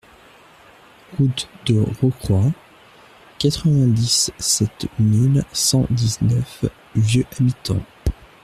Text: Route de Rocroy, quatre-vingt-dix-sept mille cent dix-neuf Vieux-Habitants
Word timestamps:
Route 1.19 1.47
de 1.67 1.79
Rocroy, 2.01 2.53
quatre-vingt-dix-sept 3.37 4.87
mille 4.97 5.43
cent 5.53 5.85
dix-neuf 5.91 6.65
Vieux-Habitants 6.95 7.85